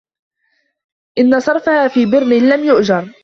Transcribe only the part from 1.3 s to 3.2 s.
صَرَفَهَا فِي بِرٍّ لَمْ يُؤْجَرْ